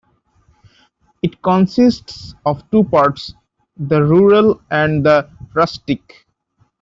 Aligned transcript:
It 1.21 1.43
consists 1.43 2.33
of 2.43 2.67
two 2.71 2.85
parts: 2.85 3.35
the 3.77 4.01
rural 4.01 4.59
and 4.71 5.05
the 5.05 5.29
rustic. 5.53 6.25